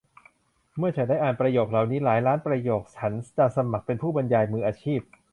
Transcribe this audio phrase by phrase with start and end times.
[0.77, 4.99] เมื่อฉันได้อ่านประโยคเหล่านี้หลายล้านประโยคฉันจะสมัครเป็นผู้บรรยายมืออาชีพ